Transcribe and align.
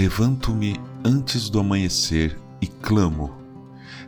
Levanto-me 0.00 0.80
antes 1.04 1.50
do 1.50 1.60
amanhecer 1.60 2.40
e 2.58 2.66
clamo. 2.66 3.36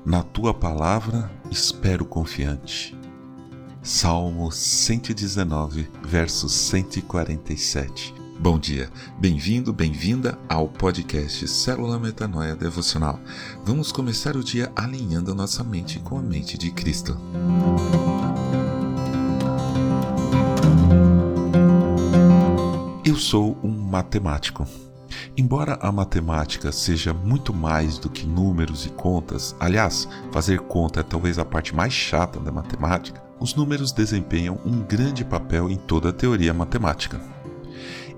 Na 0.07 0.23
tua 0.23 0.55
palavra 0.55 1.31
espero 1.51 2.07
confiante. 2.07 2.99
Salmo 3.83 4.51
119, 4.51 5.87
verso 6.03 6.49
147. 6.49 8.15
Bom 8.41 8.59
dia, 8.59 8.91
bem-vindo, 9.19 9.71
bem-vinda 9.71 10.39
ao 10.49 10.67
podcast 10.67 11.47
Célula 11.47 11.99
Metanoia 11.99 12.57
Devocional. 12.57 13.21
Vamos 13.63 13.93
começar 13.93 14.35
o 14.35 14.43
dia 14.43 14.73
alinhando 14.75 15.33
a 15.33 15.35
nossa 15.35 15.63
mente 15.63 15.99
com 15.99 16.19
a 16.19 16.23
mente 16.23 16.57
de 16.57 16.71
Cristo. 16.71 17.21
Eu 23.05 23.17
sou 23.19 23.59
um 23.63 23.69
matemático. 23.69 24.67
Embora 25.37 25.79
a 25.81 25.91
matemática 25.91 26.73
seja 26.73 27.13
muito 27.13 27.53
mais 27.55 27.99
do 27.99 28.11
que 28.11 28.27
números 28.27 28.87
e 28.87 28.91
contas, 28.91 29.55
aliás, 29.59 30.09
fazer 30.31 30.61
conta 30.61 31.01
é 31.01 31.03
talvez 31.03 31.39
a 31.39 31.45
parte 31.45 31.75
mais 31.75 31.93
chata 31.93 32.39
da 32.39 32.53
matemática, 32.53 33.23
os 33.41 33.55
números 33.55 33.93
desempenham 33.93 34.59
um 34.65 34.81
grande 34.83 35.25
papel 35.25 35.71
em 35.71 35.77
toda 35.77 36.11
a 36.11 36.13
teoria 36.13 36.55
matemática. 36.55 37.21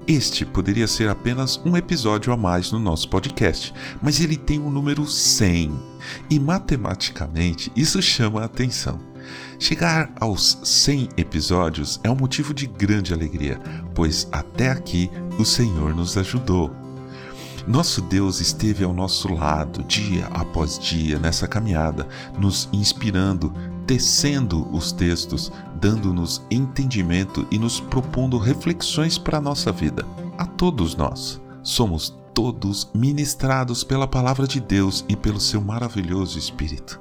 Este 0.07 0.45
poderia 0.45 0.87
ser 0.87 1.09
apenas 1.09 1.59
um 1.65 1.77
episódio 1.79 2.31
a 2.31 2.37
mais 2.37 2.71
no 2.71 2.79
nosso 2.79 3.09
podcast, 3.09 3.73
mas 4.03 4.21
ele 4.21 4.37
tem 4.37 4.59
o 4.59 4.69
número 4.69 5.07
100 5.07 5.73
e 6.29 6.39
matematicamente 6.39 7.73
isso 7.75 8.03
chama 8.03 8.43
a 8.43 8.45
atenção. 8.45 9.01
Chegar 9.59 10.13
aos 10.21 10.59
100 10.63 11.09
episódios 11.17 11.99
é 12.05 12.11
um 12.11 12.17
motivo 12.17 12.53
de 12.53 12.67
grande 12.67 13.15
alegria, 13.15 13.59
pois 13.95 14.29
até 14.31 14.71
aqui 14.71 15.11
o 15.39 15.45
Senhor 15.45 15.95
nos 15.95 16.19
ajudou. 16.19 16.84
Nosso 17.67 18.03
Deus 18.03 18.41
esteve 18.41 18.85
ao 18.85 18.93
nosso 18.93 19.33
lado 19.33 19.83
dia 19.85 20.27
após 20.27 20.79
dia 20.79 21.19
nessa 21.19 21.49
caminhada, 21.49 22.07
nos 22.39 22.69
inspirando, 22.73 23.55
tecendo 23.87 24.69
os 24.71 24.93
textos, 24.93 25.51
dando-nos 25.81 26.43
entendimento 26.51 27.47
e 27.51 27.59
nos 27.59 27.81
propondo 27.81 28.37
reflexões 28.37 29.17
para 29.17 29.39
a 29.39 29.41
nossa 29.41 29.73
vida. 29.73 30.05
A 30.37 30.45
todos 30.45 30.95
nós, 30.95 31.41
somos 31.63 32.15
todos 32.35 32.91
ministrados 32.93 33.83
pela 33.83 34.07
palavra 34.07 34.47
de 34.47 34.61
Deus 34.61 35.03
e 35.09 35.17
pelo 35.17 35.41
seu 35.41 35.63
maravilhoso 35.63 36.39
Espírito. 36.39 37.01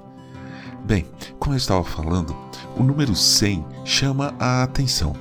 Bem, 0.85 1.05
como 1.39 1.53
eu 1.53 1.57
estava 1.57 1.83
falando, 1.83 2.35
o 2.77 2.83
número 2.83 3.15
100 3.15 3.65
chama 3.83 4.33
a 4.39 4.63
atenção. 4.63 5.13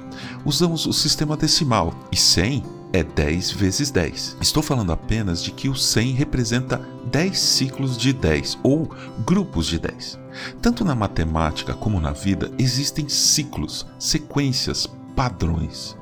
Usamos 0.45 0.87
o 0.87 0.93
sistema 0.93 1.37
decimal 1.37 1.93
e 2.13 2.17
100 2.17 2.81
é 2.93 3.03
10 3.03 3.53
vezes 3.53 3.91
10. 3.91 4.37
Estou 4.41 4.62
falando 4.62 4.93
apenas 4.93 5.43
de 5.43 5.51
que 5.51 5.69
o 5.69 5.75
100 5.75 6.12
representa 6.12 6.81
10 7.11 7.39
ciclos 7.39 7.97
de 7.97 8.12
10 8.12 8.59
ou 8.62 8.91
grupos 9.25 9.67
de 9.67 9.79
10. 9.79 10.19
Tanto 10.61 10.85
na 10.85 10.95
matemática 10.95 11.75
como 11.75 12.01
na 12.01 12.13
vida 12.13 12.51
existem 12.59 13.09
ciclos, 13.09 13.87
sequências, 13.98 14.87
padrões. 15.17 15.97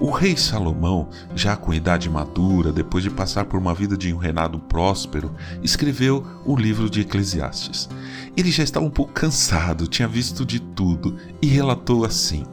O 0.00 0.10
rei 0.10 0.36
Salomão, 0.36 1.08
já 1.34 1.56
com 1.56 1.74
idade 1.74 2.08
madura, 2.08 2.72
depois 2.72 3.04
de 3.04 3.10
passar 3.10 3.44
por 3.44 3.58
uma 3.58 3.74
vida 3.74 3.96
de 3.96 4.12
um 4.12 4.16
reinado 4.16 4.58
próspero, 4.58 5.34
escreveu 5.62 6.26
o 6.44 6.56
livro 6.56 6.88
de 6.88 7.02
Eclesiastes. 7.02 7.88
Ele 8.36 8.50
já 8.50 8.62
estava 8.62 8.86
um 8.86 8.90
pouco 8.90 9.12
cansado, 9.12 9.86
tinha 9.86 10.08
visto 10.08 10.44
de 10.44 10.60
tudo 10.60 11.16
e 11.42 11.46
relatou 11.46 12.04
assim: 12.04 12.44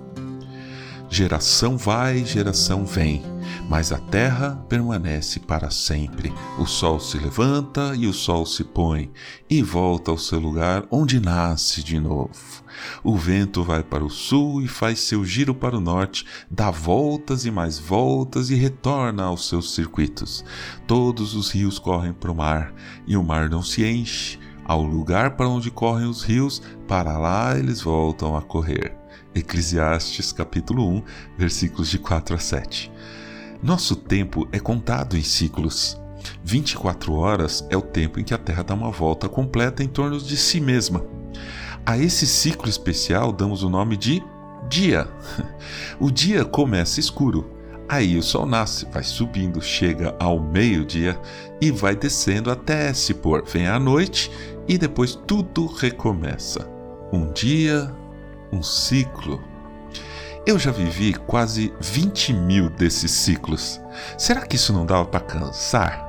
Geração 1.09 1.77
vai, 1.77 2.25
geração 2.25 2.85
vem, 2.85 3.23
mas 3.69 3.91
a 3.91 3.97
terra 3.97 4.63
permanece 4.69 5.39
para 5.39 5.69
sempre. 5.69 6.33
O 6.57 6.65
sol 6.65 6.99
se 6.99 7.17
levanta 7.17 7.93
e 7.95 8.07
o 8.07 8.13
sol 8.13 8.45
se 8.45 8.63
põe, 8.63 9.11
e 9.49 9.61
volta 9.61 10.11
ao 10.11 10.17
seu 10.17 10.39
lugar 10.39 10.85
onde 10.91 11.19
nasce 11.19 11.83
de 11.83 11.99
novo. 11.99 12.63
O 13.03 13.15
vento 13.15 13.63
vai 13.63 13.83
para 13.83 14.03
o 14.03 14.09
sul 14.09 14.61
e 14.61 14.67
faz 14.67 14.99
seu 14.99 15.23
giro 15.23 15.55
para 15.55 15.77
o 15.77 15.81
norte, 15.81 16.25
dá 16.49 16.69
voltas 16.69 17.45
e 17.45 17.51
mais 17.51 17.79
voltas 17.79 18.49
e 18.49 18.55
retorna 18.55 19.23
aos 19.23 19.47
seus 19.47 19.73
circuitos. 19.73 20.43
Todos 20.85 21.35
os 21.35 21.51
rios 21.51 21.79
correm 21.79 22.13
para 22.13 22.31
o 22.31 22.35
mar, 22.35 22.73
e 23.07 23.15
o 23.15 23.23
mar 23.23 23.49
não 23.49 23.61
se 23.61 23.85
enche. 23.85 24.39
Ao 24.63 24.81
lugar 24.81 25.35
para 25.35 25.47
onde 25.47 25.69
correm 25.69 26.07
os 26.07 26.23
rios, 26.23 26.61
para 26.87 27.17
lá 27.17 27.57
eles 27.57 27.81
voltam 27.81 28.35
a 28.35 28.41
correr. 28.41 28.97
Eclesiastes 29.35 30.31
capítulo 30.31 30.89
1, 30.89 31.03
versículos 31.37 31.89
de 31.89 31.99
4 31.99 32.35
a 32.35 32.39
7. 32.39 32.91
Nosso 33.61 33.95
tempo 33.95 34.47
é 34.51 34.59
contado 34.59 35.17
em 35.17 35.23
ciclos. 35.23 35.99
24 36.43 37.13
horas 37.13 37.65
é 37.69 37.77
o 37.77 37.81
tempo 37.81 38.19
em 38.19 38.23
que 38.23 38.33
a 38.33 38.37
Terra 38.37 38.63
dá 38.63 38.73
uma 38.73 38.91
volta 38.91 39.29
completa 39.29 39.83
em 39.83 39.87
torno 39.87 40.19
de 40.19 40.37
si 40.37 40.59
mesma. 40.59 41.03
A 41.85 41.97
esse 41.97 42.25
ciclo 42.25 42.69
especial 42.69 43.31
damos 43.31 43.63
o 43.63 43.69
nome 43.69 43.97
de 43.97 44.23
dia. 44.69 45.07
O 45.99 46.11
dia 46.11 46.43
começa 46.43 46.99
escuro, 46.99 47.49
aí 47.87 48.17
o 48.17 48.23
sol 48.23 48.45
nasce, 48.45 48.85
vai 48.91 49.03
subindo, 49.03 49.61
chega 49.61 50.15
ao 50.19 50.39
meio-dia 50.39 51.19
e 51.61 51.71
vai 51.71 51.95
descendo 51.95 52.51
até 52.51 52.93
se 52.93 53.13
pôr. 53.13 53.43
Vem 53.45 53.67
a 53.67 53.79
noite 53.79 54.29
e 54.67 54.77
depois 54.77 55.15
tudo 55.15 55.67
recomeça. 55.67 56.69
Um 57.13 57.31
dia, 57.31 57.91
um 58.51 58.61
ciclo. 58.61 59.41
Eu 60.45 60.59
já 60.59 60.69
vivi 60.69 61.15
quase 61.15 61.73
20 61.79 62.31
mil 62.31 62.69
desses 62.69 63.09
ciclos. 63.09 63.81
Será 64.15 64.41
que 64.41 64.55
isso 64.55 64.71
não 64.71 64.85
dava 64.85 65.03
para 65.03 65.19
cansar? 65.19 66.05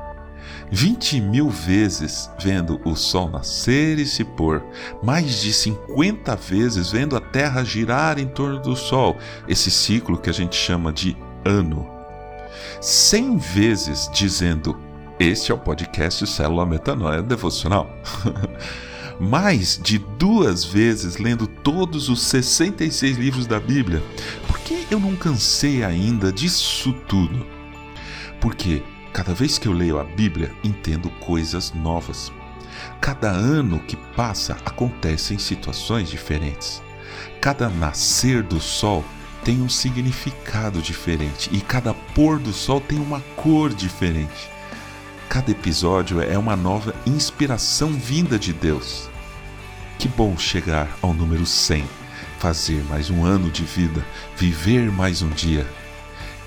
20 0.70 1.22
mil 1.22 1.48
vezes 1.48 2.30
vendo 2.38 2.78
o 2.84 2.94
sol 2.94 3.30
nascer 3.30 3.98
e 3.98 4.04
se 4.04 4.24
pôr, 4.24 4.62
mais 5.02 5.40
de 5.40 5.54
50 5.54 6.36
vezes 6.36 6.90
vendo 6.90 7.16
a 7.16 7.20
Terra 7.20 7.64
girar 7.64 8.18
em 8.18 8.26
torno 8.26 8.60
do 8.60 8.76
Sol, 8.76 9.16
esse 9.48 9.70
ciclo 9.70 10.18
que 10.18 10.28
a 10.28 10.34
gente 10.34 10.56
chama 10.56 10.92
de 10.92 11.16
ano. 11.44 11.88
100 12.80 13.38
vezes 13.38 14.10
dizendo: 14.12 14.78
Este 15.18 15.50
é 15.50 15.54
o 15.54 15.58
podcast 15.58 16.26
Célula 16.26 16.66
Metanoia 16.66 17.22
Devocional. 17.22 17.88
mais 19.20 19.78
de 19.82 19.98
duas 19.98 20.64
vezes 20.64 21.16
lendo 21.16 21.46
todos 21.46 22.08
os 22.08 22.22
66 22.22 23.16
livros 23.16 23.46
da 23.46 23.58
Bíblia. 23.58 24.02
Por 24.46 24.58
que 24.60 24.86
eu 24.90 25.00
não 25.00 25.16
cansei 25.16 25.82
ainda 25.84 26.32
disso 26.32 26.92
tudo? 27.08 27.46
Porque 28.40 28.82
cada 29.12 29.32
vez 29.32 29.58
que 29.58 29.66
eu 29.66 29.72
leio 29.72 29.98
a 29.98 30.04
Bíblia, 30.04 30.52
entendo 30.62 31.08
coisas 31.20 31.72
novas. 31.72 32.30
Cada 33.00 33.30
ano 33.30 33.78
que 33.80 33.96
passa 34.14 34.56
acontecem 34.64 35.38
situações 35.38 36.10
diferentes. 36.10 36.82
Cada 37.40 37.70
nascer 37.70 38.42
do 38.42 38.60
sol 38.60 39.04
tem 39.42 39.62
um 39.62 39.68
significado 39.68 40.82
diferente 40.82 41.48
e 41.52 41.60
cada 41.60 41.94
pôr 41.94 42.38
do 42.38 42.52
sol 42.52 42.80
tem 42.80 42.98
uma 42.98 43.20
cor 43.36 43.72
diferente. 43.72 44.55
Cada 45.36 45.50
episódio 45.50 46.22
é 46.22 46.38
uma 46.38 46.56
nova 46.56 46.94
inspiração 47.04 47.92
vinda 47.92 48.38
de 48.38 48.54
Deus. 48.54 49.10
Que 49.98 50.08
bom 50.08 50.34
chegar 50.38 50.88
ao 51.02 51.12
número 51.12 51.44
100, 51.44 51.84
fazer 52.38 52.82
mais 52.84 53.10
um 53.10 53.22
ano 53.22 53.50
de 53.50 53.62
vida, 53.62 54.02
viver 54.34 54.90
mais 54.90 55.20
um 55.20 55.28
dia. 55.28 55.66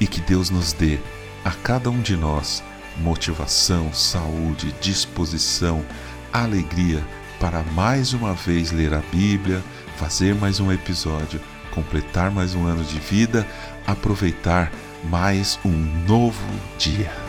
E 0.01 0.07
que 0.07 0.19
Deus 0.19 0.49
nos 0.49 0.73
dê, 0.73 0.97
a 1.45 1.51
cada 1.51 1.91
um 1.91 2.01
de 2.01 2.17
nós, 2.17 2.63
motivação, 2.97 3.93
saúde, 3.93 4.73
disposição, 4.81 5.85
alegria 6.33 7.05
para 7.39 7.61
mais 7.61 8.11
uma 8.13 8.33
vez 8.33 8.71
ler 8.71 8.95
a 8.95 9.03
Bíblia, 9.11 9.63
fazer 9.97 10.33
mais 10.33 10.59
um 10.59 10.71
episódio, 10.71 11.39
completar 11.69 12.31
mais 12.31 12.55
um 12.55 12.65
ano 12.65 12.83
de 12.83 12.97
vida, 12.99 13.47
aproveitar 13.85 14.71
mais 15.03 15.59
um 15.63 15.77
novo 16.07 16.43
dia. 16.79 17.28